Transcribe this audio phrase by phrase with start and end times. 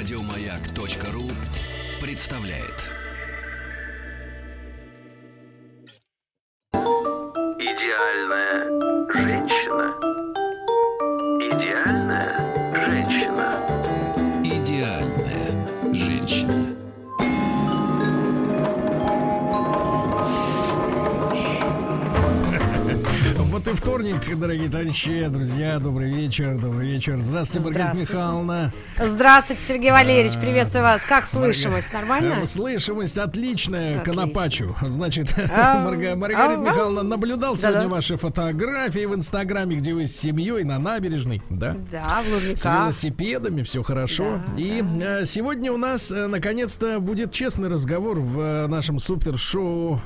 [0.00, 1.28] Радиомаяк.ру
[2.00, 2.86] представляет.
[7.58, 8.89] Идеальная
[23.70, 27.18] И вторник, дорогие товарищи, друзья, добрый вечер, добрый вечер.
[27.20, 28.12] Здравствуйте, Маргарита Здравствуйте.
[28.14, 28.72] Михайловна.
[28.98, 31.04] Здравствуйте, Сергей Валерьевич, приветствую вас.
[31.04, 31.92] Как слышимость?
[31.92, 32.40] Нормально?
[32.42, 34.22] Э, Слышимость отличная, Отлично.
[34.22, 34.76] конопачу.
[34.82, 35.36] Значит.
[35.38, 36.62] Марга- Маргарита Ау.
[36.62, 41.76] Михайловна наблюдал сегодня ваши фотографии в Инстаграме, где вы с семьей на набережной, да?
[41.92, 42.82] Да, в С Лужниках.
[42.82, 44.40] велосипедами, все хорошо.
[44.56, 50.00] И э, сегодня у нас э, наконец-то будет честный разговор в нашем супершоу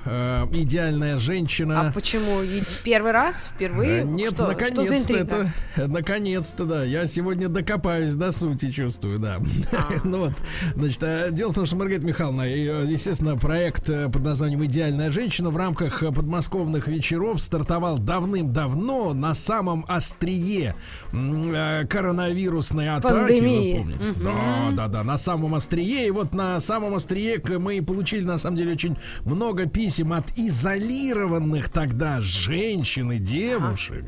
[0.53, 1.89] «Идеальная женщина».
[1.89, 2.41] А почему?
[2.83, 3.49] Первый раз?
[3.55, 4.01] Впервые?
[4.01, 6.85] Э, Нет, наконец-то это, э, наконец-то, да.
[6.85, 9.39] Я сегодня докопаюсь до сути, чувствую, да.
[9.73, 9.93] А.
[10.05, 10.33] ну вот,
[10.75, 15.51] значит, э, дело в том, что Маргарита Михайловна, и, естественно, проект под названием «Идеальная женщина»
[15.51, 20.75] в рамках подмосковных вечеров стартовал давным-давно на самом острие
[21.13, 23.15] коронавирусной атаки.
[23.15, 23.73] Пандемии.
[23.73, 24.05] Вы помните?
[24.11, 24.25] Мгм.
[24.25, 26.09] Да, да, да, на самом острие.
[26.09, 31.69] И вот на самом острие мы получили, на самом деле, очень много писем от изолированных
[31.69, 33.44] тогда женщин и девушек,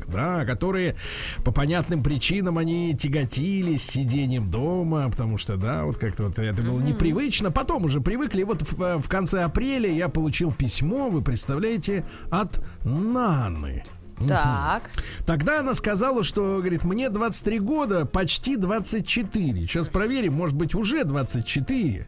[0.07, 0.95] да, которые
[1.43, 6.79] по понятным причинам они тяготились сидением дома, потому что, да, вот как-то вот это было
[6.79, 7.51] непривычно.
[7.51, 8.43] Потом уже привыкли.
[8.43, 13.83] Вот в, в конце апреля я получил письмо, вы представляете, от Наны.
[14.27, 14.83] Так.
[15.25, 19.67] Тогда она сказала, что, говорит, мне 23 года, почти 24.
[19.67, 22.07] Сейчас проверим, может быть, уже 24.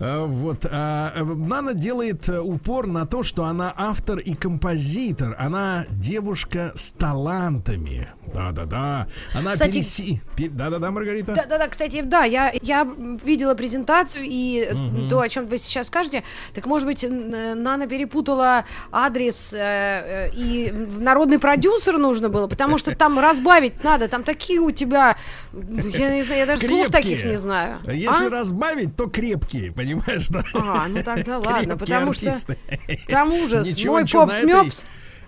[0.00, 0.66] А, Вот.
[0.70, 5.34] а, э, Нана делает э, упор на то, что она автор и композитор.
[5.38, 8.08] Она девушка с талантами.
[8.34, 9.06] Да-да-да.
[9.34, 10.20] Она Кстати- переси...
[10.36, 11.34] пе- Да-да-да, Маргарита.
[11.34, 12.86] Да, да, да, кстати, да, я, я
[13.24, 16.24] видела презентацию и э, то, о чем вы сейчас скажете.
[16.54, 22.94] Так, может быть, Нана перепутала адрес э, э, и народный продюсер нужно было, потому что
[22.94, 25.16] там разбавить надо, там такие у тебя,
[25.52, 27.32] я не знаю, я даже слов таких Крепкие.
[27.32, 27.80] не знаю.
[27.86, 28.30] Если А?
[28.30, 30.26] разбавить, то крепкие, понимаешь?
[30.28, 30.42] Да?
[30.54, 32.58] А, ну тогда ладно, Крепкие потому что артисты.
[33.06, 34.82] к тому же Ничего, мой на этой- попс-мёпс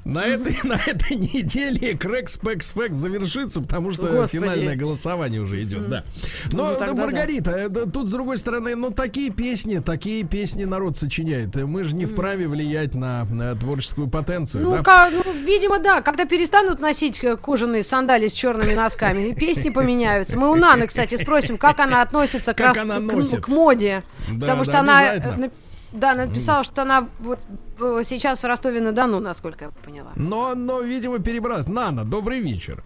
[0.04, 4.30] На этой, на этой неделе Крэк Спекс Фэкс завершится, потому что Господи.
[4.30, 6.04] финальное голосование уже идет, да.
[6.52, 10.24] Но, Ну, тогда да, Маргарита, э, да, тут с другой стороны, ну такие песни, такие
[10.24, 11.56] песни народ сочиняет.
[11.56, 14.64] Э, Мы же не вправе влиять на, на творческую потенцию.
[14.64, 14.82] Ну, да?
[14.82, 16.00] ка- ну, видимо, да.
[16.00, 20.38] Когда перестанут носить э, кожаные сандали с черными носками, и песни поменяются.
[20.38, 24.02] Мы у Наны, кстати, спросим, как она относится Как к, она к- к моде.
[24.28, 25.50] Да, Потому да, что она
[25.92, 27.40] да, написала, что она вот
[27.80, 30.10] э, сейчас в Ростове-на-Дону, насколько я поняла.
[30.14, 31.66] Но, но, видимо, перебралась.
[31.66, 32.82] Нана, добрый вечер.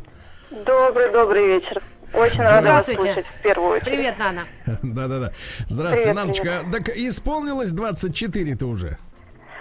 [0.50, 1.82] Добрый, добрый вечер.
[2.14, 3.93] Очень рада вас слышать в первую очередь.
[3.93, 4.43] Привет, Нана.
[4.82, 5.32] Да-да-да.
[5.69, 6.60] Здравствуйте, Привет, Наночка.
[6.72, 8.98] Так исполнилось 24-то уже?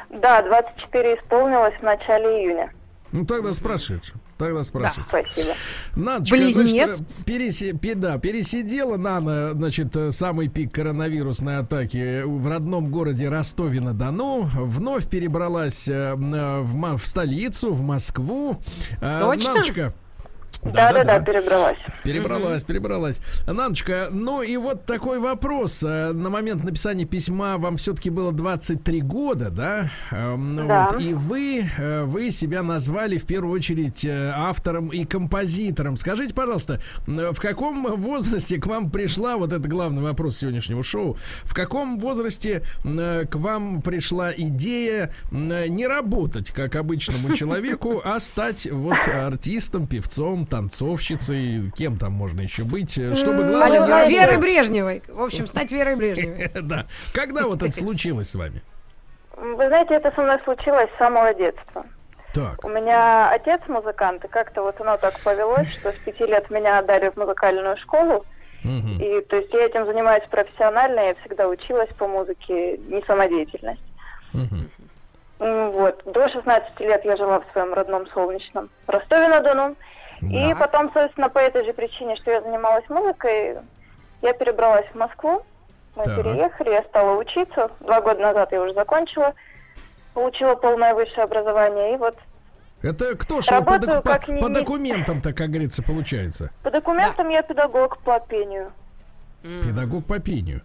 [0.10, 2.72] Да, 24 исполнилось в начале июня.
[3.12, 3.60] Ну, тогда с
[4.44, 4.50] прошедшим.
[4.50, 5.06] Тогда с прошедшим.
[5.08, 5.54] Спасибо.
[5.96, 6.98] Надочка, Близнец.
[6.98, 13.30] значит, переси- пе- да, пересидела Нана, значит, э, самый пик коронавирусной атаки в родном городе
[13.30, 18.58] Ростове-на-Дону, вновь перебралась э, э, в, в столицу, в Москву.
[20.66, 20.82] Э, Точно?
[20.82, 21.78] Наночка, Да-да-да, перебралась.
[22.04, 23.20] Перебралась, перебралась.
[23.46, 25.84] Наночка, ну и вот такой вопрос.
[25.84, 29.90] Э, На момент написания письма вам все-таки было 23 года, да?
[30.12, 30.90] Эм, Да.
[30.92, 35.98] Вот, и вы, э, вы себя назвали в первую очередь э, автором и композитором.
[35.98, 41.54] Скажите, пожалуйста, в каком возрасте к вам пришла, вот это главный вопрос сегодняшнего шоу, в
[41.54, 49.88] каком возрасте к вам пришла идея не работать как обычному человеку, а стать вот артистом,
[49.88, 54.38] певцом, танцовщицей, кем там можно еще быть, э, чтобы главное не Алло, Верой.
[54.38, 55.02] Брежневой.
[55.08, 56.48] В общем, стать Верой Брежневой.
[56.62, 56.86] Да.
[57.12, 58.62] Когда вот это случилось с вами?
[59.36, 61.88] Вы знаете, это со мной случилось с самого детства.
[62.36, 62.64] Так.
[62.64, 66.78] У меня отец музыкант, и как-то вот оно так повелось, что с пяти лет меня
[66.78, 68.24] отдали в музыкальную школу.
[68.64, 73.82] И то есть я этим занимаюсь профессионально, я всегда училась по музыке, не самодеятельность.
[75.40, 76.02] Вот.
[76.06, 79.76] До 16 лет я жила в своем родном солнечном Ростове-на-Дону.
[80.32, 80.56] Да.
[80.56, 83.58] потом, собственно, по этой же причине, что я занималась музыкой,
[84.22, 85.44] я перебралась в Москву.
[85.96, 86.18] Мы Так.
[86.18, 87.70] переехали, я стала учиться.
[87.82, 89.34] Два года назад я уже закончила.
[90.14, 91.94] Получила полное высшее образование.
[91.94, 92.18] И вот
[92.82, 96.52] Это кто ж вы по, док- по- по документам-то, как говорится, получается?
[96.64, 98.72] по документам я педагог по пению.
[99.44, 100.62] Педагог по пению.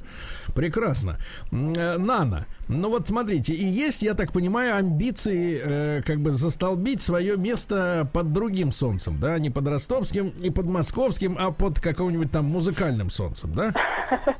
[0.54, 1.18] Прекрасно.
[1.50, 7.02] Э, Нана, ну вот смотрите, и есть, я так понимаю, амбиции э, как бы застолбить
[7.02, 12.30] свое место под другим солнцем, да, не под ростовским, не под московским, а под каким-нибудь
[12.30, 13.74] там музыкальным солнцем, да?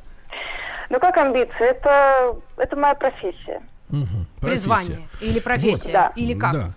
[0.90, 1.68] Ну как амбиции?
[1.70, 3.60] Это, это моя профессия.
[3.90, 4.26] Мгм.
[4.40, 6.12] Призвание или профессия, Да.
[6.16, 6.52] или как?
[6.52, 6.70] Да.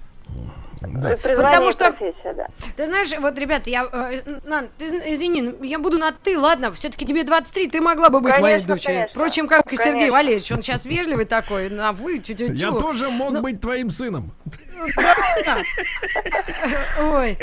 [0.82, 1.16] Да.
[1.18, 2.48] Потому что- профессия, да.
[2.76, 7.06] Ты знаешь, вот, ребята, я, э, Нан, ты извини, я буду на ты, ладно, все-таки
[7.06, 8.96] тебе 23, ты могла бы быть моей Конечно, дочерью.
[9.02, 9.14] конечно.
[9.22, 10.12] Впрочем, как и Сергей Конечно.
[10.14, 14.32] Валерьевич, он сейчас вежливый такой, на вы, тю Я тоже мог Ну- быть твоим сыном.
[17.00, 17.38] Ой.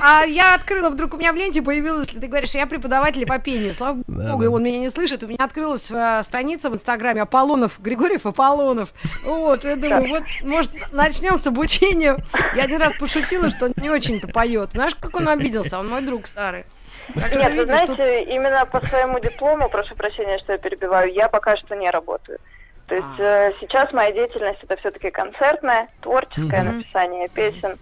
[0.00, 3.74] А я открыла, вдруг у меня в ленте появилось, ты говоришь, я преподаватель по пению.
[3.74, 4.50] Слава Да, богу, да.
[4.50, 5.22] он меня не слышит.
[5.22, 8.90] У меня открылась э, страница в Инстаграме Аполлонов, Григорьев Аполлонов.
[9.24, 12.16] Вот, я думаю, вот, может, начнем с обучения.
[12.54, 14.70] Я один раз пошутила, что он не очень-то поет.
[14.72, 15.78] Знаешь, как он обиделся?
[15.78, 16.64] Он мой друг старый.
[17.14, 21.12] Так Нет, вы видишь, тут- знаете, именно по своему диплому, прошу прощения, что я перебиваю,
[21.12, 22.38] я пока что не работаю.
[22.86, 23.22] То есть А.
[23.50, 26.78] э, сейчас моя деятельность это все-таки концертная, творческое Мгм.
[26.78, 27.76] написание песен.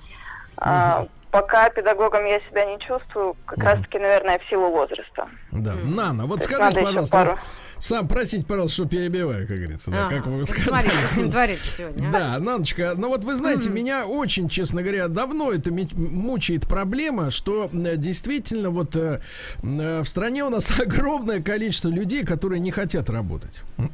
[0.56, 5.28] А, пока педагогом я себя не чувствую, как раз-таки, наверное, в силу возраста.
[5.52, 5.72] Да.
[5.84, 7.38] Нана, вот скажите, еще пожалуйста, пару.
[7.80, 10.16] Сам простите, пожалуйста, что перебиваю, как говорится, да, Ага.
[10.16, 10.90] как вы Смотри, сказали.
[10.90, 12.08] что с ним творится сегодня.
[12.08, 12.12] а?
[12.12, 17.68] Да, Наночка, ну вот вы знаете, меня очень, честно говоря, давно это мучает проблема, что
[17.72, 19.20] действительно вот э,
[19.62, 23.62] э, в стране у нас огромное количество людей, которые не хотят работать.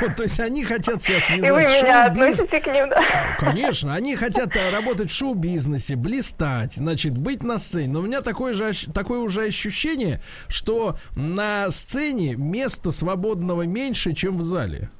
[0.00, 3.36] Вот, То есть они хотят себя И вы связать меня относите к ним, да?
[3.38, 7.88] Конечно, они хотят э, работать в шоу-бизнесе, блистать, значит, быть на сцене.
[7.92, 12.90] Но у меня такое же такое уже ощущение, что на сцене места
[13.26, 14.90] свободного меньше, чем в зале.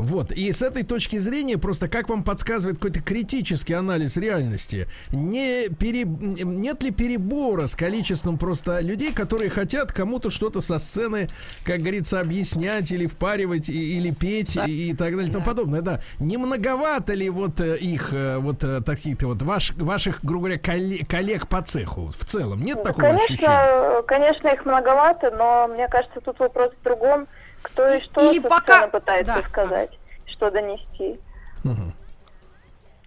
[0.00, 5.68] Вот, и с этой точки зрения, просто как вам подсказывает какой-то критический анализ реальности, не
[5.68, 6.04] пере...
[6.04, 11.28] нет ли перебора с количеством просто людей, которые хотят кому-то что-то со сцены,
[11.64, 15.82] как говорится, объяснять или впаривать, и- или петь, и, и так далее и тому подобное,
[15.82, 16.00] да.
[16.18, 20.60] Не многовато ли вот э, их, э, вот э, таких-то вот ваш, ваших, грубо говоря,
[20.60, 22.62] колле- коллег по цеху в целом?
[22.62, 23.46] Нет Да, такого ощущения?
[23.46, 27.26] конечно, конечно, их многовато, но мне кажется, тут вопрос в другом.
[27.62, 29.48] Кто и что Или пока- пытается да.
[29.48, 29.90] сказать,
[30.26, 31.18] что донести.
[31.64, 31.92] Мгм.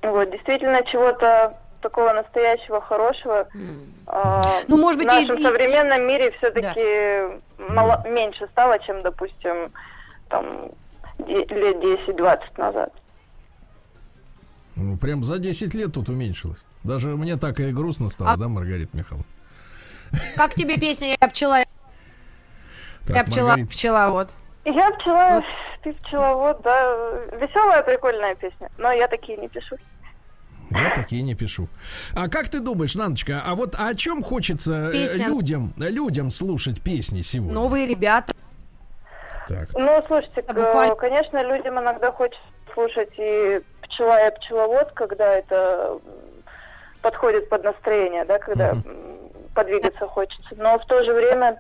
[0.04, 3.48] Вот, действительно, чего-то такого настоящего, хорошего
[4.06, 7.42] а, Ну, может быть, в нашем и- современном мире все-таки
[8.10, 9.72] меньше стало, чем, допустим,
[10.30, 10.70] там,
[11.20, 12.92] де- лет 10-20 назад.
[14.76, 16.60] Ну, прям за 10 лет тут уменьшилось.
[16.84, 19.26] Даже мне так и грустно стало, А- да, Маргарита Михайловна?
[20.36, 21.66] Как тебе песня «Я пчела, я
[23.08, 24.30] Так, пчела, Маргарита, пчела», вот.
[24.66, 25.44] Я пчела, Вот.
[25.84, 26.96] ты пчеловод, да.
[27.34, 29.76] Веселая, прикольная песня, но я такие не пишу.
[30.72, 31.68] Я такие не пишу.
[32.16, 35.28] А как ты думаешь, Наночка, а вот о чем хочется э, Песня.
[35.28, 37.54] людям, людям слушать песни сегодня?
[37.54, 38.34] Новые ребята.
[39.48, 39.70] Так.
[39.74, 40.96] Ну, слушайте, буквально.
[40.96, 42.42] конечно, людям иногда хочется
[42.74, 46.00] слушать и пчела, и пчеловод, когда это
[47.02, 48.84] подходит под настроение, да, когда м,
[49.54, 50.48] подвигаться хочется.
[50.56, 51.60] Но в то же время,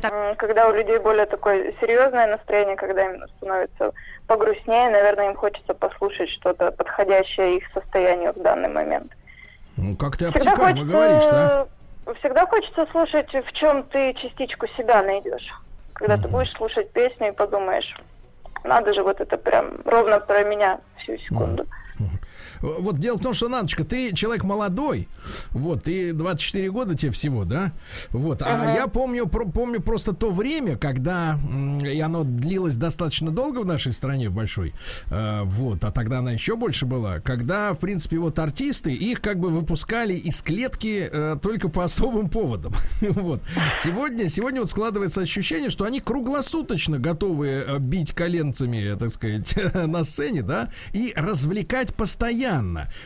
[0.00, 0.38] Так.
[0.38, 3.92] когда у людей более такое серьезное настроение, когда им становится
[4.26, 9.12] погрустнее, наверное, им хочется послушать что-то подходящее их состоянию в данный момент.
[9.76, 11.66] Ну, как ты обтекаемо говоришь, а?
[12.04, 15.48] хочется, всегда хочется слушать, в чем ты частичку себя найдешь.
[15.94, 17.94] Когда ты будешь слушать песню и подумаешь,
[18.64, 21.66] надо же, вот это прям ровно про меня всю секунду.
[22.60, 25.08] Вот дело в том, что, Наночка, ты человек молодой,
[25.50, 27.72] вот, ты 24 года тебе всего, да?
[28.10, 31.38] Вот, а я помню, про- помню просто то время, когда,
[31.82, 34.74] и оно длилось достаточно долго в нашей стране, в большой,
[35.10, 39.38] э, вот, а тогда она еще больше была, когда, в принципе, вот артисты, их как
[39.38, 43.40] бы выпускали из клетки э, только по особым поводам, вот.
[43.78, 50.04] Сегодня, сегодня вот складывается ощущение, что они круглосуточно готовы э, бить коленцами, так сказать, на
[50.04, 52.49] сцене, да, и развлекать постоянно.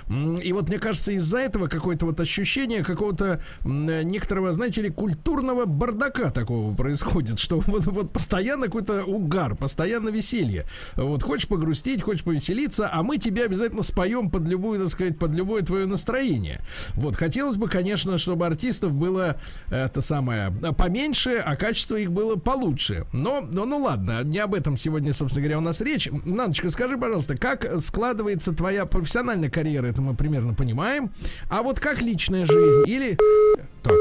[0.08, 5.64] М, И вот мне кажется, из-за этого какое-то вот ощущение какого-то некоторого, знаете ли, культурного
[5.66, 10.64] бардака такого происходит, что вот, вот постоянно какой-то угар, постоянно веселье.
[10.96, 15.34] Вот хочешь погрустить, хочешь повеселиться, а мы тебя обязательно споем под любую, так сказать, под
[15.34, 16.60] любое твое настроение.
[16.94, 19.36] Вот хотелось бы, конечно, чтобы артистов было
[19.70, 23.06] это самое поменьше, а качество их было получше.
[23.12, 26.08] Но, но ну ладно, не об этом сегодня, собственно говоря, у нас речь.
[26.24, 31.10] Наночка, скажи, пожалуйста, как складывается твоя профессиональная карьера, это мы примерно понимаем.
[31.50, 32.84] А вот как личная жизнь?
[32.86, 33.18] Или
[33.82, 33.94] так.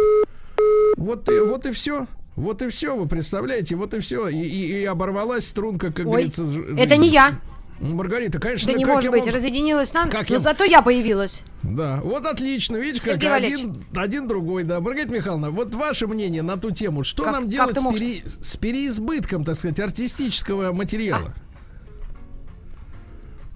[0.98, 2.08] Вот и, вот и все.
[2.36, 4.28] Вот и все, вы представляете, вот и все.
[4.28, 6.46] И, и- и оборвалась струнка, как Ой, говорится.
[6.46, 7.36] ж- это не я.
[7.80, 11.44] Маргарита, конечно, Да не может быть, мог- разъединилась нам, Как но я- зато я появилась.
[11.63, 14.80] Да, вот отлично, видишь, как один, один другой, да.
[14.80, 18.56] Маргарита Михайловна, вот ваше мнение на ту тему, что Как- нам делать с, пере- с
[18.58, 21.34] переизбытком, так сказать, артистического материала?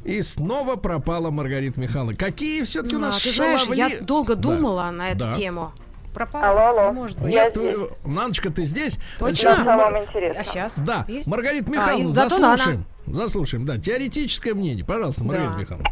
[0.07, 2.15] И снова пропала Маргарита Михайловна.
[2.15, 5.31] Какие все-таки у А, нас ты знаешь, я долго Да, думала на эту да.
[5.33, 5.73] тему.
[6.13, 6.41] пропал.
[6.43, 6.91] Алло, алло.
[6.93, 7.29] Может быть.
[7.29, 7.75] Нет, здесь.
[7.75, 8.97] э, Наночка, ты здесь?
[9.19, 9.35] Точно?
[9.35, 10.39] Сейчас мы Мар- вам интересно?
[10.41, 10.73] А сейчас?
[10.79, 11.27] Да, Есть?
[11.27, 12.57] Маргарита А, Михайловна, и зато Нана.
[12.57, 12.85] заслушаем.
[13.05, 13.77] Заслушаем, да.
[13.77, 14.83] Теоретическое мнение.
[14.85, 15.59] Пожалуйста, Маргарита Да.
[15.59, 15.89] Михайловна.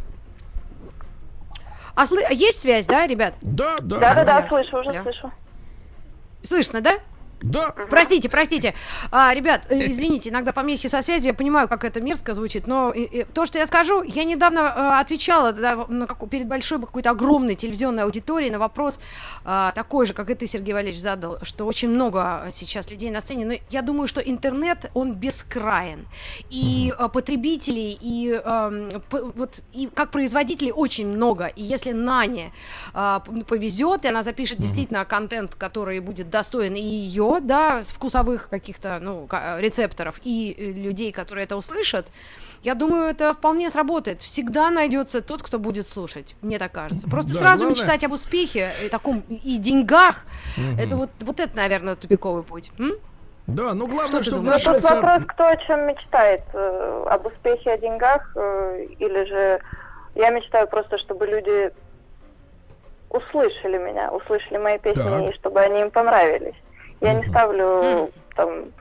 [1.93, 3.35] А сл- есть связь, да, ребят?
[3.41, 3.99] Да, да.
[3.99, 4.47] Да-да-да, Да.
[4.47, 5.03] слышу, уже Да.
[5.03, 5.31] слышу.
[6.43, 6.95] Слышно, да?
[7.45, 7.73] Да.
[7.89, 8.73] Простите, простите.
[9.11, 12.91] А, ребят, э, извините, иногда помехи со связью, я понимаю, как это мерзко звучит, но
[12.91, 16.79] э, э, то, что я скажу, я недавно э, отвечала да, на каку- перед большой
[16.79, 18.99] какой-то огромной телевизионной аудиторией на вопрос
[19.43, 23.21] а, такой же, как и ты, Сергей Валерьевич, задал, что очень много сейчас людей на
[23.21, 26.07] сцене, но я думаю, что интернет, он бескраен.
[26.49, 31.45] И э, потребителей, и, эм, п- вот, и как производителей очень много.
[31.45, 32.51] И если Нане
[32.93, 38.49] а, повезет, и она запишет действительно контент, который будет достоин и ее, да, с вкусовых
[38.49, 42.07] каких-то, ну, ка- рецепторов, и э, людей, которые это услышат,
[42.63, 44.21] я думаю, это вполне сработает.
[44.21, 47.07] Всегда найдется тот, кто будет слушать, мне так кажется.
[47.07, 50.25] Просто Да, сразу главное- мечтать об успехе и таком и деньгах,
[50.79, 52.71] это вот, вот это, наверное, тупиковый путь.
[52.79, 52.93] М?
[53.47, 54.65] Да, ну главное, Что чтобы думаешь?
[54.65, 55.01] Ну, тут нашелся...
[55.01, 56.41] вопрос, кто о чем мечтает.
[56.53, 59.59] э, Об успехе, о деньгах, э, или же
[60.15, 61.71] я мечтаю просто, чтобы люди
[63.09, 65.29] услышали меня, услышали мои песни, Так.
[65.29, 66.55] и чтобы они им понравились.
[67.01, 68.71] Я не ставлю там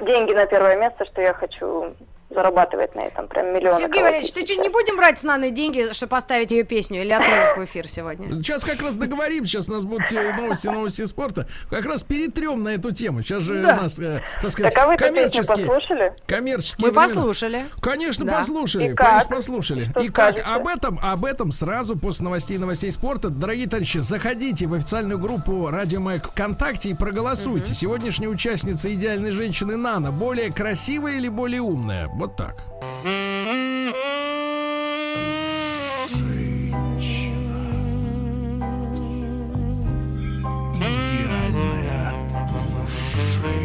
[0.00, 1.94] деньги на первое место, что я хочу
[2.30, 3.78] зарабатывать на этом прям миллионы.
[3.80, 7.12] Сергей Валерьевич, ты что, не будем брать с Наной деньги, чтобы поставить ее песню или
[7.12, 8.28] отрывок в эфир сегодня?
[8.42, 11.46] Сейчас как раз договорим, сейчас у нас будут э, новости, новости спорта.
[11.70, 13.22] Как раз перетрем на эту тему.
[13.22, 13.74] Сейчас же Да.
[13.78, 16.12] у нас, э, так сказать, Так а вы коммерческие, послушали?
[16.26, 17.06] коммерческие Мы времена.
[17.06, 17.64] послушали.
[17.80, 18.32] Конечно, Да.
[18.32, 18.84] послушали.
[18.90, 19.08] И как?
[19.08, 19.84] Конечно, послушали.
[19.90, 20.30] Что И как?
[20.36, 20.54] скажете?
[20.54, 23.28] Об этом, об этом сразу после новостей новостей спорта.
[23.30, 27.74] Дорогие товарищи, заходите в официальную группу Радио Майк ВКонтакте и проголосуйте.
[27.74, 32.08] Сегодняшняя участница идеальной женщины Нана более красивая или более умная?
[32.24, 32.56] Вот так.
[33.04, 33.92] Идеальная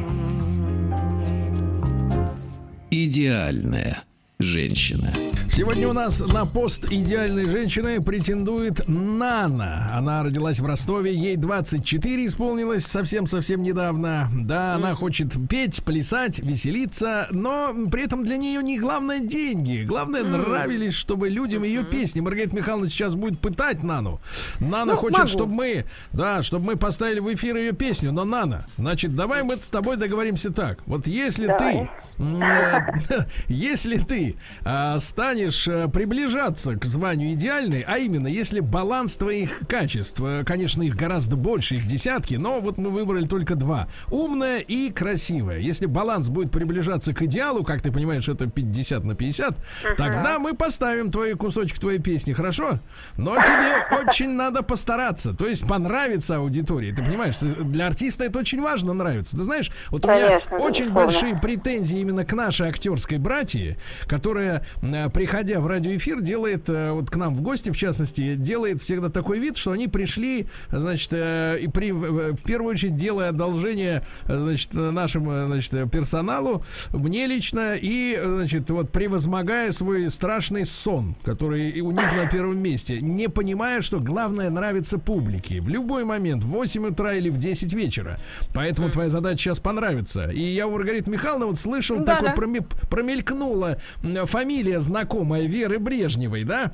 [2.90, 4.04] Идеальная
[4.40, 5.14] женщина.
[5.50, 9.90] Сегодня у нас на пост идеальной женщины претендует Нана.
[9.94, 14.30] Она родилась в Ростове, ей 24 исполнилось совсем-совсем недавно.
[14.34, 19.84] Да, она хочет петь, плясать, веселиться, но при этом для нее не главное деньги.
[19.84, 22.20] Главное нравились, чтобы людям ее песни.
[22.20, 24.20] Маргарита Михайловна сейчас будет пытать Нану.
[24.60, 25.30] Нана Ну, хочет, могу.
[25.30, 28.12] чтобы мы, да, чтобы мы поставили в эфир ее песню.
[28.12, 30.80] Но Нана, значит, давай мы с тобой договоримся так.
[30.86, 31.90] Вот если Давай.
[32.18, 32.18] ты
[33.48, 35.00] Если ты а,
[35.36, 40.96] станешь а, приближаться к званию идеальной, а именно, если баланс твоих качеств, э, конечно, их
[40.96, 43.90] гораздо больше, их десятки, но вот мы выбрали только два.
[44.10, 45.58] Умная и красивая.
[45.58, 49.58] Если баланс будет приближаться к идеалу, как ты понимаешь, это 50 на 50,
[49.98, 52.80] тогда мы поставим твой кусочек твоей песни, хорошо?
[53.18, 56.94] Но тебе очень надо постараться, то есть понравится аудитории.
[56.94, 59.36] Ты понимаешь, для артиста это очень важно нравится.
[59.36, 60.94] Ты знаешь, вот у меня очень безусловно.
[60.94, 63.78] большие претензии именно к нашей актерской братье,
[64.08, 68.82] которая, э, приходя в радиоэфир, делает, э, вот к нам в гости, в частности, делает
[68.82, 73.30] всегда такой вид, что они пришли, значит, э, и при, в в первую очередь делая
[73.30, 79.72] одолжение, э, значит, нашему, э, значит, э, персоналу, мне лично, и, э, значит, вот превозмогая
[79.72, 85.62] свой страшный сон, который у них на первом месте, не понимая, что главное нравится публике
[85.62, 88.20] в любой момент, в 8 утра или в 10 вечера.
[88.54, 90.30] Поэтому твоя задача сейчас понравится.
[90.30, 92.34] И я у Маргариты Михайловны вот слышал, Да, такой да.
[92.36, 93.78] проме- промелькнула
[94.26, 95.05] фамилия знакомая
[95.48, 96.72] Веры Брежневой, да?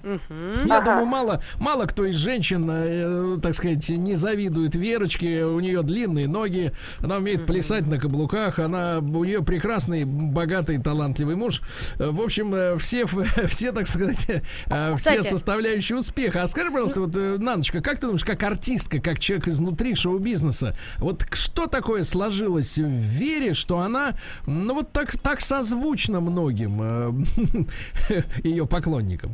[0.65, 5.45] Я думаю, мало, мало кто из женщин, э, так сказать, не завидует Верочке.
[5.45, 11.35] У нее длинные ноги, она умеет плясать на каблуках, она у нее прекрасный, богатый, талантливый
[11.35, 11.61] муж.
[11.99, 13.05] Э, В общем, э, все,
[13.47, 15.27] все, так сказать, э, все Кстати.
[15.29, 16.43] составляющие успеха.
[16.43, 20.75] А скажи, пожалуйста, вот, э, Наночка, как ты думаешь, как артистка, как человек изнутри шоу-бизнеса,
[20.97, 24.13] вот что такое сложилось в Вере, что она,
[24.45, 27.25] ну вот так, так созвучна многим
[28.43, 29.31] ее поклонникам?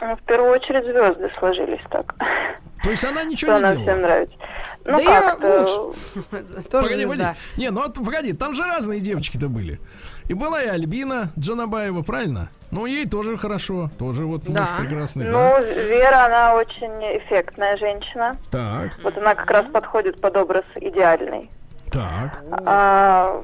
[0.00, 2.14] Ну, В первую очередь звезды сложились так.
[2.82, 4.00] То есть она Что ничего не она всем делала?
[4.00, 4.36] нравится.
[4.84, 5.64] Ну Да я как-то...
[6.32, 7.08] Тоже Погоди, звезда.
[7.08, 7.38] погоди.
[7.56, 9.78] Не, ну вот погоди, там же разные девочки-то были.
[10.28, 12.48] И была и Альбина Джанабаева, правильно?
[12.72, 13.90] Ну, ей тоже хорошо.
[13.98, 14.76] Тоже вот муж Да.
[14.76, 15.30] прекрасный, да?
[15.30, 18.36] Ну, Вера, она очень эффектная женщина.
[18.50, 21.48] Так, Вот она как раз подходит под образ идеальный.
[21.92, 23.40] так, А,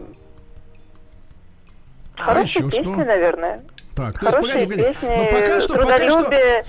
[2.17, 3.05] Хорошие еще песни, что?
[3.05, 3.63] наверное.
[3.99, 4.19] Так.
[4.19, 4.83] То есть, погоди, погоди.
[4.83, 6.65] песни, Ну, пока что, пока что...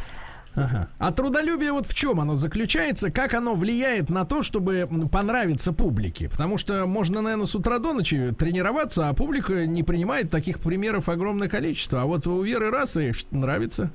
[0.55, 0.87] Ага.
[0.97, 3.11] А трудолюбие вот в чем оно заключается?
[3.11, 6.27] Как оно влияет на то, чтобы понравиться публике?
[6.27, 11.07] Потому что можно, наверное, с утра до ночи тренироваться, а публика не принимает таких примеров
[11.07, 12.01] огромное количество.
[12.01, 13.91] А вот у Веры раз и ш- нравится.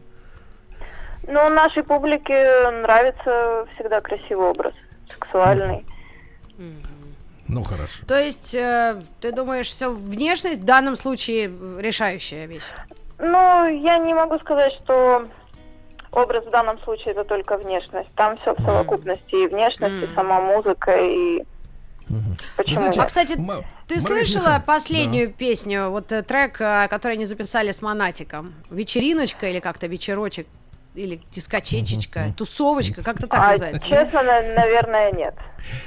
[1.26, 4.74] Ну, нашей публике нравится всегда красивый образ.
[5.12, 5.84] сексуальный.
[7.48, 8.06] Ну, хорошо.
[8.06, 12.62] То есть, э, ты думаешь, все внешность в данном случае решающая вещь?
[13.24, 15.28] Ну, я не могу сказать, что
[16.12, 18.10] образ в данном случае это только внешность.
[18.14, 19.44] Там все в совокупности.
[19.44, 21.42] И внешность, и сама музыка, и...
[22.56, 22.76] Почему?
[22.76, 27.24] знаете, А, кстати, М- Ты слышала Михайловна, последнюю песню, вот э, трек, э, который они
[27.24, 28.52] записали с Монатиком?
[28.70, 30.46] Вечериночка или как-то вечерочек?
[30.94, 33.88] Или дискочечечка, тусовочка, как-то так А, называется.
[33.88, 35.34] честно, на- наверное, нет.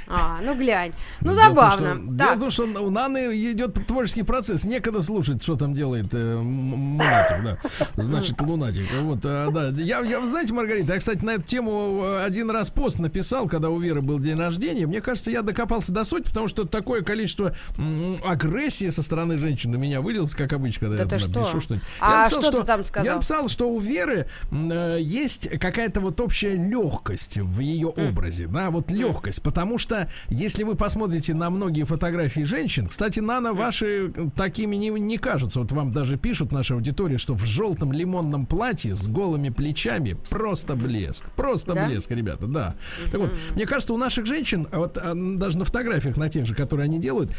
[0.06, 0.92] А, ну глянь.
[1.20, 1.94] Ну, Дело том, забавно.
[1.94, 3.18] что- Дело в том, что у Наны
[3.52, 4.64] идет творческий процесс.
[4.64, 7.58] Некогда слушать, что там делает э, Лунатик, да.
[7.96, 8.86] Значит, Лунатик.
[9.02, 9.68] Вот, а, да.
[9.80, 13.46] Я, я, вы знаете, Маргарита, я, кстати, на эту тему э, один раз пост написал,
[13.48, 14.86] когда у Веры был день рождения.
[14.86, 19.70] Мне кажется, я докопался до сути, потому что такое количество м, агрессии со стороны женщин
[19.70, 21.60] на меня вылилось, как обычно, когда Да я ты напишу что?
[21.60, 21.86] что-нибудь.
[22.00, 23.06] А Я написал, что ты там сказал?
[23.06, 28.70] Я написал, что у Веры э, есть какая-то вот общая легкость в ее образе, да,
[28.70, 34.76] вот легкость, потому что если вы посмотрите на многие фотографии женщин, кстати, Нана, ваши такими
[34.76, 39.08] не, не кажутся, вот вам даже пишут наша аудитория, что в желтом лимонном платье с
[39.08, 41.86] голыми плечами просто блеск, просто Да?
[41.86, 42.74] блеск, ребята, да.
[43.10, 46.46] Так вот, мне кажется, у наших женщин, а вот а, даже на фотографиях, на тех
[46.46, 47.30] же, которые они делают,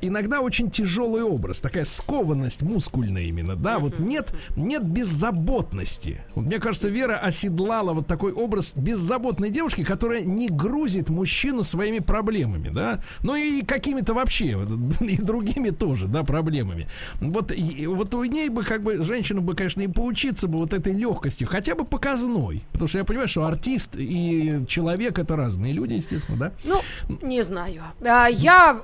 [0.00, 6.20] иногда очень тяжелый образ, такая скованность мускульная именно, да, вот нет, нет беззаботности.
[6.34, 12.00] Вот мне кажется, Вера оседлала вот такой образ беззаботной девушки, которая не грузит мужчину своими
[12.00, 14.58] проблемами, да, ну и какими-то вообще,
[15.00, 16.88] и другими тоже, да, проблемами.
[17.20, 20.72] Вот, и- вот у ней бы, как бы, женщинам бы, конечно, и поучиться бы вот
[20.72, 25.72] этой легкостью, хотя бы показной, потому что я понимаю, что артист и человек это разные
[25.72, 26.52] люди, естественно, да.
[26.64, 27.82] ну, не знаю.
[28.02, 28.80] А, я,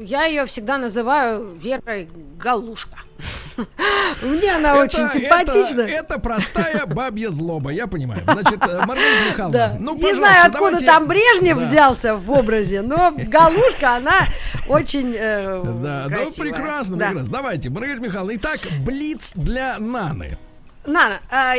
[0.00, 2.98] я ее всегда называю Верой Галушка.
[4.22, 5.82] Мне она очень симпатична.
[5.82, 8.22] Это, это простая бабья злоба, я понимаю.
[8.24, 9.76] Значит, э, Маргарита Михайловна, Да.
[9.80, 11.64] ну, не знаю, откуда давайте- там Брежнев Да.
[11.66, 14.20] взялся в образе, но Галушка, она
[14.68, 16.50] очень э, Да, да, красивая.
[16.52, 17.06] прекрасно, Да.
[17.08, 17.32] прекрасно.
[17.32, 20.36] Давайте, Маргарита Михайловна, итак, блиц для Наны.
[20.86, 21.54] Нана, а,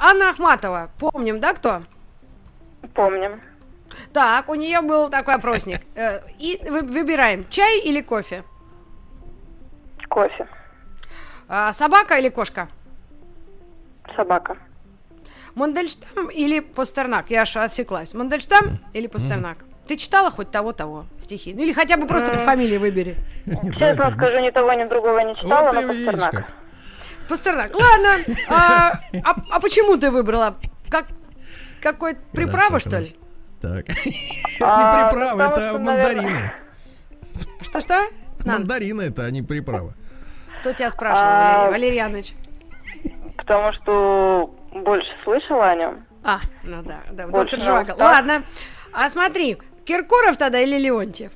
[0.00, 1.82] Анна Ахматова, помним, да, кто?
[2.94, 3.40] Помним.
[4.12, 5.80] Так, у нее был такой опросник.
[5.96, 8.44] Э, И вы- выбираем, чай или кофе?
[10.08, 10.46] Кофе.
[11.48, 12.68] А, Собака или кошка?
[14.16, 14.56] Собака.
[15.54, 17.30] Мандельштам или Пастернак?
[17.30, 18.14] Я аж осеклась.
[18.14, 19.58] Мандельштам или Пастернак?
[19.86, 21.54] Ты читала хоть того-того стихи?
[21.54, 23.16] Ну или хотя бы просто по фамилии выбери.
[23.78, 26.44] Честно скажу, ни того, ни другого не читала, Вот но Пастернак.
[27.28, 27.74] Пастернак.
[27.74, 28.10] Ладно.
[28.50, 30.56] А, а- а почему ты выбрала?
[30.90, 31.06] Как
[31.80, 33.16] какой приправа, что ли?
[33.62, 33.88] Так.
[33.88, 34.00] Это
[34.60, 36.52] А, не приправа, это мандарины.
[37.62, 38.06] Что-что?
[38.44, 39.94] Мандарины это, а не приправа.
[40.58, 42.32] Кто тебя спрашивал, А, Валерий Валерьяныч?
[43.36, 46.04] Потому что больше слышала о нем.
[46.24, 48.04] А, ну да, да, Больше доктор да.
[48.04, 48.42] Ладно.
[48.92, 51.32] А смотри, Киркоров тогда или Леонтьев?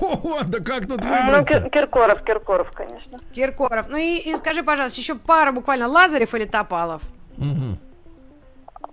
[0.00, 3.18] О, да как тут Ну, выбрать Кир- Киркоров, Киркоров, конечно.
[3.34, 3.86] Киркоров.
[3.88, 7.02] Ну и, и скажи, пожалуйста, еще пара буквально Лазарев или Топалов?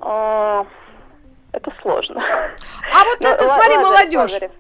[0.01, 0.65] А,
[1.51, 2.21] Это сложно.
[2.93, 4.31] А вот Ну, это, смотри, молодежь.
[4.33, 4.51] Лазарев.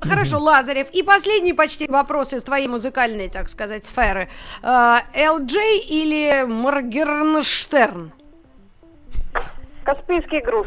[0.00, 0.88] Хорошо, Лазарев.
[0.92, 4.28] И последний почти вопрос из твоей музыкальной, так сказать, сферы.
[4.62, 5.52] ЛД
[5.88, 8.12] или Моргенштерн?
[9.84, 10.66] Каспийский груз.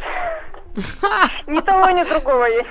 [1.48, 2.66] Ни того, ни другого я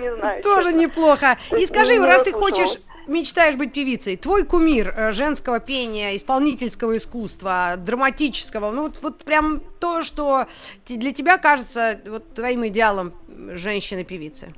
[0.00, 0.42] не знаю.
[0.42, 0.78] Тоже честно.
[0.78, 1.38] неплохо.
[1.58, 6.96] И скажи, не раз ты хочешь, мечтаешь быть певицей, твой кумир э, женского пения, исполнительского
[6.96, 10.46] искусства, драматического, ну вот, вот прям то, что
[10.86, 14.54] для тебя кажется вот твоим идеалом женщины-певицы.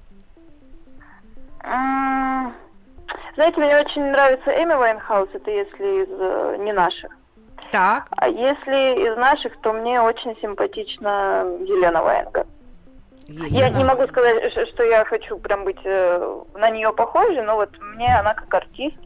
[3.35, 7.11] Знаете, мне очень нравится Эми Вайнхаус, это если из э, не наших.
[7.73, 8.07] Так.
[8.11, 12.47] А если из наших, то мне очень симпатична Елена Ваенга.
[13.27, 17.71] Я не могу сказать, что я хочу прям быть э, на нее похожей, но вот
[17.81, 18.97] мне она как артист,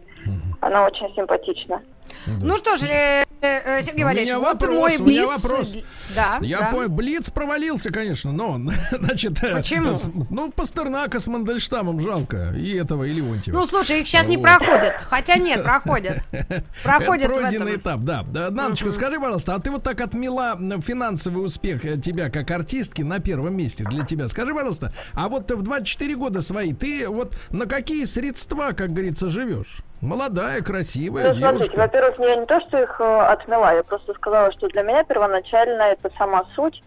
[0.61, 1.83] она очень симпатична.
[2.27, 5.43] Ну что ж, э, э, Сергей У Валерьевич, меня вот вопрос, мой у меня блиц.
[5.43, 5.77] вопрос.
[6.15, 6.67] Да, Я да.
[6.73, 9.95] понял, Блиц провалился, конечно, но, значит, э, Почему?
[10.31, 13.57] ну, Пастернака с Мандельштамом жалко, и этого, и Леонтьева.
[13.57, 14.45] Ну, слушай, их сейчас не Вот.
[14.45, 15.03] проходят.
[15.03, 16.19] Хотя нет, проходят.
[16.83, 18.25] Проходят пройденный этап, да.
[18.51, 23.19] Наночка, скажи, пожалуйста, а ты вот так отмела финансовый успех э, тебя как артистки на
[23.19, 24.29] первом месте для тебя.
[24.29, 29.29] Скажи, пожалуйста, а вот в 24 года свои ты вот на какие средства, как говорится,
[29.31, 29.83] живешь?
[30.01, 31.77] Молодая, красивая Ну, смотрите, девушка.
[31.81, 35.83] во-первых, я не то, что их э, отмела, я просто сказала, что для меня первоначально
[35.83, 36.83] это сама суть,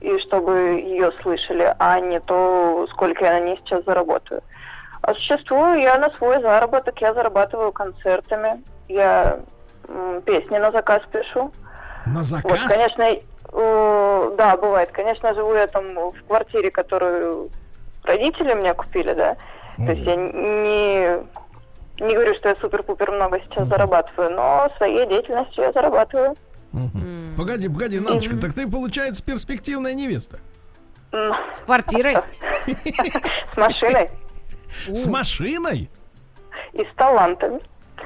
[0.00, 4.42] и чтобы ее слышали, а не то, сколько я на ней сейчас заработаю.
[5.02, 9.38] А существую я на свой заработок, я зарабатываю концертами, я
[10.24, 11.52] песни на заказ пишу.
[12.04, 12.66] На Вот, заказ?
[12.72, 13.22] конечно, и-
[13.52, 14.90] Э, Да, бывает.
[14.90, 17.48] Конечно, живу я там в квартире, которую
[18.02, 19.36] родители мне купили, да.
[19.76, 21.24] То есть я не,
[22.00, 26.34] не говорю, что я супер-пупер много сейчас зарабатываю, но своей деятельностью я зарабатываю.
[26.72, 27.34] Мгм.
[27.36, 30.38] Погоди, погоди, Надочка, так ты, получается, перспективная невеста.
[31.12, 32.16] С квартирой.
[32.16, 34.10] С машиной
[34.88, 35.90] С машиной?
[36.72, 37.60] и с талантами.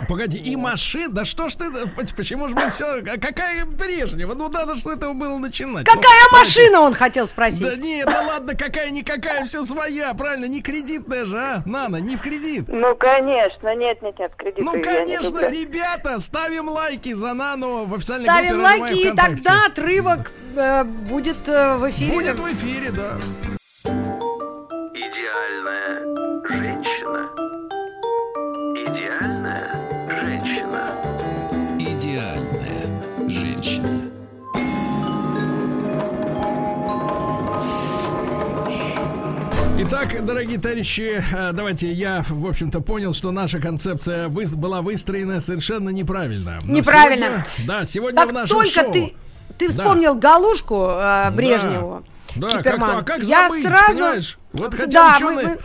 [0.09, 1.13] Погоди, и машин?
[1.13, 1.81] Да что ж ты, да,
[2.17, 4.27] почему же мы все, какая прежняя?
[4.27, 5.87] Ну надо что этого было начинать.
[5.87, 6.37] Ну, Какая давайте.
[6.51, 7.79] машина, он хотел Да спросить.
[7.79, 11.63] нет, да ладно, какая-никакая, все своя, правильно, не кредитная же, а?
[11.67, 12.65] Нана, не в кредит.
[12.69, 18.25] Ну, конечно, нет, нет, нет, кредиты Ну, конечно, ребята, ставим лайки за Нану в официальной
[18.27, 19.43] Ставим группе «Радио лайки, и Маяк» ВКонтакте.
[19.45, 22.13] тогда отрывок э, будет э, в эфире.
[22.13, 23.13] Будет в эфире, да.
[24.95, 25.80] Идеальная
[39.83, 45.41] Итак, дорогие товарищи, э, давайте я, в общем-то, понял, что наша концепция выс- была выстроена
[45.41, 46.61] совершенно неправильно.
[46.65, 47.47] Но Неправильно.
[47.57, 48.93] сегодня- да, сегодня Как в нашем только шоу.
[48.93, 49.15] ты,
[49.59, 49.73] ты Да.
[49.73, 52.05] вспомнил Галушку э, Брежневу,
[52.37, 53.85] Да, как, Киперман, то- а как я забыть, сразу...
[53.93, 54.39] понимаешь?
[54.53, 55.59] Вот хотя да, ученые, мы- мы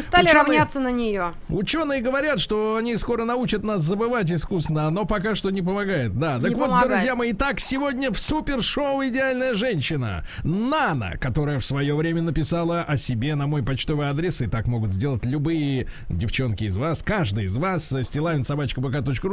[0.00, 1.34] стали ученые- равняться на нее.
[1.48, 6.18] ученые говорят, что они скоро научат нас забывать искусственно, но пока что не помогает.
[6.18, 6.90] Да, так Не вот, помогает.
[6.92, 12.96] друзья мои, итак, сегодня в супершоу «Идеальная женщина» Нана, которая в свое время написала о
[12.96, 17.56] себе на мой почтовый адрес, и так могут сделать любые девчонки из вас, каждый из
[17.56, 18.80] вас, стилавин собачка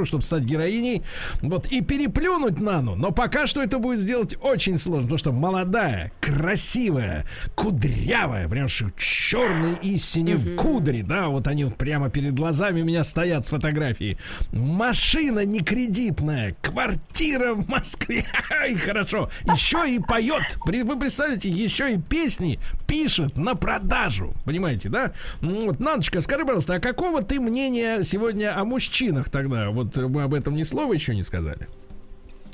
[0.05, 1.03] чтобы стать героиней,
[1.41, 6.11] вот, и переплюнуть Нану, но пока что это будет сделать очень сложно, потому что молодая,
[6.19, 8.67] красивая, кудрявая, прям
[8.97, 13.49] черные истине в кудри, да, вот они вот прямо перед глазами у меня стоят с
[13.49, 14.17] фотографией.
[14.51, 18.25] Машина не кредитная, квартира в Москве,
[18.69, 25.13] и хорошо, еще и поет, вы представляете, еще и песни пишет на продажу, понимаете, да?
[25.41, 29.69] Ну Вот, Наночка, скажи, пожалуйста, а какого ты мнения сегодня о мужчинах тогда?
[29.69, 31.67] Вот мы об этом ни слова еще не сказали.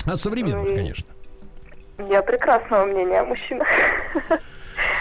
[0.04, 1.06] О современных, конечно.
[2.10, 3.66] Я прекрасного мнения о мужчинах.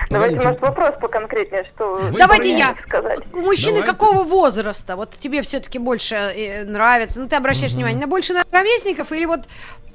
[0.10, 0.48] Давайте, Погодите.
[0.48, 2.76] может, вопрос поконкретнее, что Вы Давайте я.
[2.88, 3.20] сказать.
[3.34, 3.88] У мужчины Давай.
[3.88, 4.96] какого возраста?
[4.96, 7.20] Вот тебе все-таки больше э, нравится?
[7.20, 9.48] Ну, ты обращаешь внимание на больше на ровесников или вот,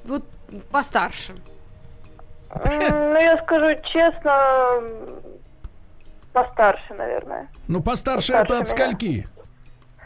[0.04, 0.24] вот
[0.70, 1.34] постарше?
[2.52, 4.82] Ну, я скажу честно,
[6.32, 7.48] постарше, наверное.
[7.68, 8.86] Ну, постарше Постарше это от меня.
[8.88, 9.26] скольки?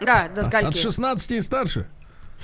[0.00, 0.66] Да, до скольки?
[0.66, 1.88] От 16 и старше?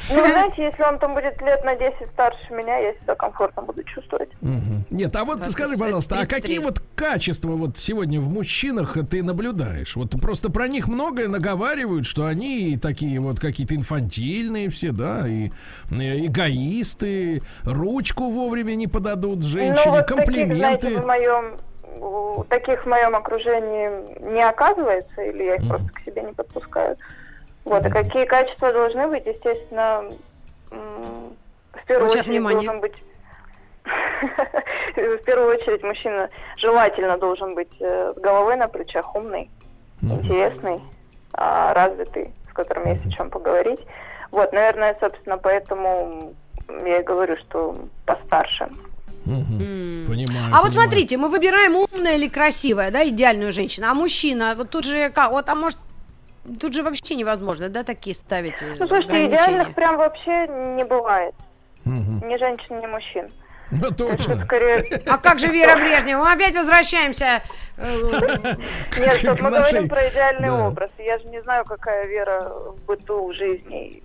[0.08, 3.62] Ну, вы знаете, если он там будет лет на 10 старше меня, я себя комфортно
[3.62, 4.30] буду чувствовать.
[4.40, 4.84] Мгм.
[4.90, 9.96] Нет, а вот скажи, пожалуйста, а какие вот качества вот сегодня в мужчинах ты наблюдаешь?
[9.96, 15.50] Вот просто про них многое наговаривают, что они такие вот какие-то инфантильные все, да, и,
[15.90, 20.56] и эгоисты, ручку вовремя не подадут женщине, ну, вот таких, комплименты.
[20.56, 21.56] знаете, в моем
[22.48, 26.96] таких в моем окружении не оказывается, или я их просто к себе не подпускаю.
[27.64, 30.04] Вот, а какие качества должны быть, естественно,
[30.70, 32.62] в первую Вот очередь внимание.
[32.62, 32.94] должен быть
[34.96, 39.50] в первую очередь мужчина желательно должен быть э, с головой на плечах умный,
[40.02, 40.80] интересный,
[41.32, 43.80] а, развитый, с которым есть о чем поговорить.
[44.30, 46.34] Вот, наверное, собственно, поэтому
[46.84, 48.68] я и говорю, что постарше.
[49.26, 50.06] М.
[50.06, 50.46] Понимаю.
[50.52, 50.88] А вот понимаю.
[50.88, 53.86] смотрите, мы выбираем умная или красивая, да, идеальную женщину.
[53.90, 55.78] А мужчина, вот тут же, как, вот, а может,
[56.60, 61.34] тут же вообще невозможно, да, такие ставить э, Ну, слушайте, идеальных прям вообще не бывает.
[61.84, 62.28] Мгм.
[62.28, 63.28] Ни женщин, ни мужчин.
[63.70, 64.44] Ну, Это точно.
[64.44, 65.00] скорее...
[65.06, 66.24] А как же Вера Брежнева?
[66.24, 67.40] Мы опять возвращаемся.
[67.76, 67.82] э,
[68.98, 70.90] Нет, мы говорим про идеальный образ.
[70.98, 74.02] Я же не знаю, какая вера в быту, в жизни.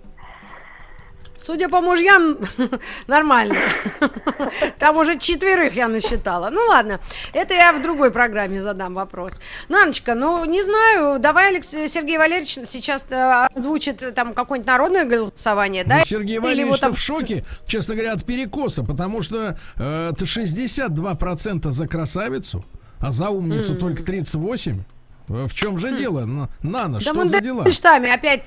[1.46, 2.38] Судя по мужьям,
[3.06, 3.54] нормально.
[4.80, 6.50] Там уже четверых я насчитала.
[6.50, 6.98] Ну ладно,
[7.32, 9.34] это я в другой программе задам вопрос.
[9.68, 15.04] Наночка, ну не знаю, давай Алекс Сергей Валерьевич сейчас э, озвучит э, там какое-нибудь народное
[15.04, 15.98] голосование, да?
[15.98, 20.24] Ну, Сергей Валерьевич вот там- в шоке, честно говоря, от перекоса, потому что э, это
[20.24, 22.64] 62% за красавицу,
[23.00, 24.80] а за умницу только 38%.
[25.28, 26.22] Э, В чем же дело?
[26.22, 27.58] Н- Нана, Да что за дела?
[27.58, 28.42] Мандельштаме опять,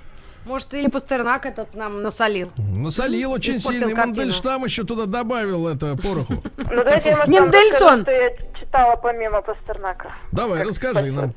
[0.46, 2.52] может, или Пастернак этот нам насолил.
[2.58, 3.96] Насолил очень Испортил сильно.
[3.96, 4.16] Картину.
[4.18, 6.44] Мандельштам еще туда добавил это пороху.
[6.58, 8.02] Ну, давайте я вам Мендельсон.
[8.02, 10.12] что я читала помимо Пастернака.
[10.32, 11.34] Давай, расскажи нам.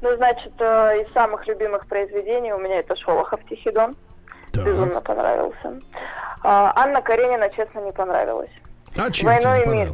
[0.00, 3.94] Ну, значит, э, из самых любимых произведений у меня это Шолохов Тихий Дон.
[4.52, 4.64] Так.
[4.64, 5.78] Безумно понравился.
[6.42, 8.50] А, Анна Каренина, честно, не понравилась.
[8.96, 9.92] А чем «Войну тебе и мир».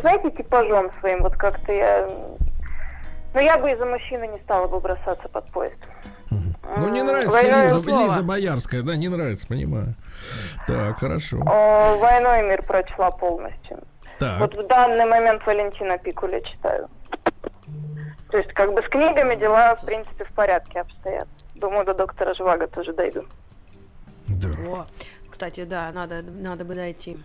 [0.00, 2.06] Знаете, типажом своим, вот как-то я...
[3.34, 5.78] Ну, я бы из-за мужчины не стала бы бросаться под поезд.
[6.30, 8.02] Ну, не М, нравится «Война и Лиза, слово».
[8.04, 9.94] Лиза Боярская, да, не нравится, понимаю.
[10.66, 11.38] Так, хорошо.
[11.38, 13.78] Э, «Войну и мир» прочла полностью.
[14.18, 16.88] Так, Вот в данный момент Валентина Пикуля читаю.
[18.30, 21.26] То есть, как бы с книгами дела, в принципе, в порядке обстоят.
[21.54, 23.24] Думаю, до доктора Жвага тоже дойду.
[24.26, 24.48] да.
[24.70, 24.84] О,
[25.30, 27.16] кстати, да, надо, надо бы дойти.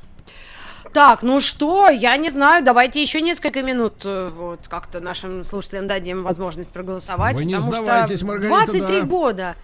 [0.91, 5.87] Так, ну что, я не знаю, давайте еще несколько минут э, вот как-то нашим слушателям
[5.87, 7.35] дадим возможность проголосовать.
[7.35, 9.05] Вы не сдавайтесь, что Маргарита, 23 да.
[9.05, 9.55] года.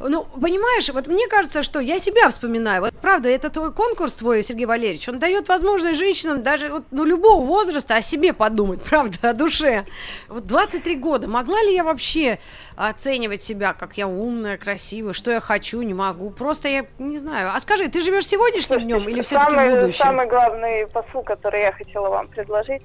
[0.00, 2.82] Ну, понимаешь, вот мне кажется, что я себя вспоминаю.
[2.82, 7.04] Вот правда, это твой конкурс твой, Сергей Валерьевич, он дает возможность женщинам даже вот, ну,
[7.04, 9.84] любого возраста о себе подумать, правда, о душе.
[10.28, 11.26] Вот 23 года.
[11.26, 12.38] Могла ли я вообще
[12.76, 16.30] оценивать себя, как я умная, красивая, что я хочу, не могу?
[16.30, 17.50] Просто я не знаю.
[17.54, 20.04] А скажи, ты живешь сегодняшним днем или все-таки самый, будущим?
[20.04, 22.82] самый главный посыл, который я хотела вам предложить,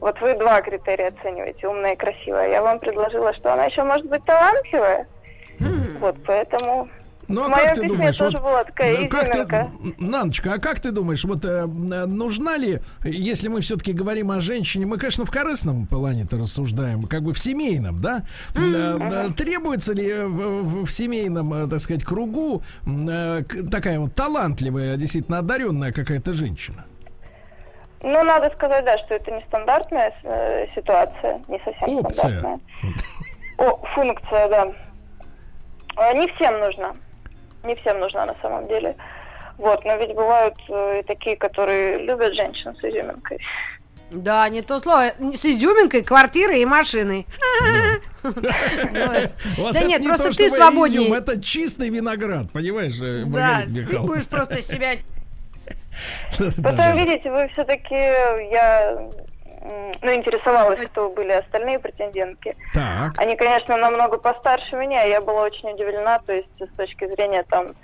[0.00, 2.50] вот вы два критерия оцениваете, умная и красивая.
[2.50, 5.06] Я вам предложила, что она еще может быть талантливая.
[6.00, 6.88] Вот, поэтому
[7.28, 9.70] Ну, а в моем как ты думаешь, тоже вот, была такая э, как ты.
[9.98, 14.86] Наночка, а как ты думаешь, вот э, нужна ли, если мы все-таки говорим о женщине,
[14.86, 18.22] мы, конечно, в корыстном плане-то рассуждаем, как бы в семейном, да?
[18.56, 24.96] Э, э, Требуется ли в, в- в семейном, так сказать, кругу э, такая вот талантливая,
[24.96, 26.84] действительно одаренная какая-то женщина?
[28.02, 32.40] Ну, надо сказать, да, что это не стандартная э, ситуация, не совсем Опция.
[32.40, 32.60] стандартная.
[33.58, 34.72] О, функция, да.
[36.00, 36.92] Э, Не всем нужна.
[37.62, 38.96] Не всем нужна на самом деле.
[39.58, 43.38] Вот, но ведь бывают э, и такие, которые любят женщин с изюминкой.
[44.10, 45.12] Да, не то слово.
[45.34, 47.26] С изюминкой, квартирой и машиной.
[48.22, 51.14] Да нет, не просто то, ты свободнее.
[51.14, 54.94] это чистый виноград, понимаешь, э, Да, ты будешь просто себя...
[56.38, 59.08] Потом, видите, вы все-таки, я
[59.60, 62.56] ну, интересовалась, кто были остальные претендентки.
[62.72, 63.12] Так.
[63.18, 67.74] Они, конечно, намного постарше меня, я была очень удивлена, то есть с точки зрения там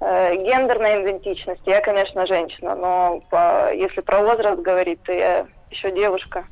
[0.00, 5.92] э, гендерной идентичности, я, конечно, женщина, но по- если про возраст говорить, то я еще
[5.92, 6.44] девушка,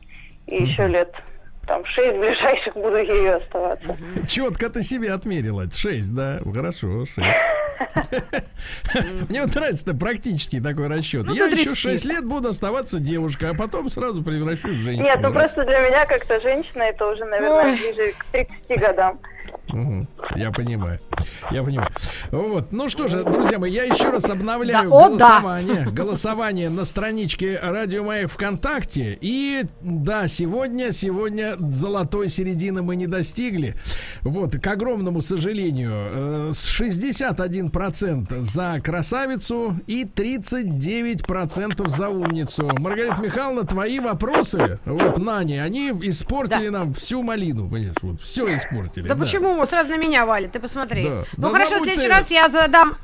[0.46, 1.14] и еще лет
[1.68, 3.96] там шесть ближайших буду ею оставаться.
[4.26, 5.70] Четко ты себе отмерила.
[5.70, 6.40] Шесть, да.
[6.52, 7.42] Хорошо, шесть.
[9.28, 11.26] Мне вот нравится практический такой расчет.
[11.26, 11.78] Ну, Я еще 30.
[11.78, 15.04] 6 лет буду оставаться девушкой, а потом сразу превращусь в женщину.
[15.04, 19.20] Нет, ну просто для меня как-то женщина это уже, наверное, ближе к 30 годам.
[20.36, 21.00] Я понимаю.
[21.50, 21.90] Я понимаю.
[22.30, 22.72] Вот.
[22.72, 25.08] Ну что же, друзья мои, я еще раз обновляю Да, о, да.
[25.08, 25.86] голосование.
[25.90, 29.18] Голосование на страничке Радио Маяк ВКонтакте.
[29.20, 33.74] И да, сегодня, сегодня золотой середины мы не достигли.
[34.22, 42.70] Вот, к огромному сожалению, э, с 61% за красавицу и 39% за умницу.
[42.78, 49.08] Маргарита Михайловна, твои вопросы, вот, Нани, они испортили нам всю малину, понимаешь, вот, все испортили.
[49.08, 50.52] Да почему сразу на меня валит?
[50.52, 51.02] Ты посмотри.
[51.04, 51.24] Да.
[51.36, 52.96] Ну Да хорошо, в следующий ты- раз я задам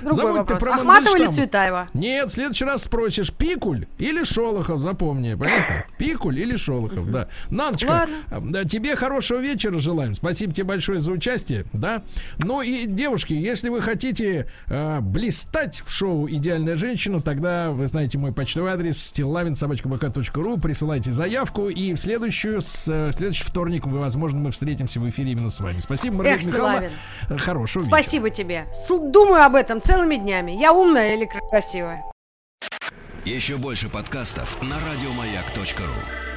[0.00, 0.60] другой Забудь ты вопрос.
[0.60, 1.30] про Ахматова или.
[1.30, 1.88] Цветаева?
[1.94, 5.84] Нет, в следующий раз спросишь, Пикуль или Шолохов, запомни, понятно?
[5.98, 7.28] Пикуль или Шолохов, да.
[7.50, 8.50] Наночка, Ладно.
[8.50, 10.14] да, тебе хорошего вечера желаем.
[10.14, 12.02] Спасибо тебе большое за участие, да.
[12.38, 18.18] Ну и, девушки, если вы хотите э, блистать в шоу «Идеальная женщина», тогда вы знаете
[18.18, 23.98] мой почтовый адрес стилавин.собачка.бк.ру присылайте заявку, и в следующую, с, э, в следующий вторник, вы,
[23.98, 25.78] возможно, мы встретимся в эфире именно с вами.
[25.80, 26.88] Спасибо, Маргарита Эх, Михайловна.
[27.28, 28.00] Э, Хорошего вечера.
[28.02, 28.66] Спасибо тебе.
[28.88, 30.52] Думаю об этом целыми днями.
[30.52, 32.04] Я умная или красивая?
[33.24, 36.29] Еще больше подкастов на радиомаяк.ру.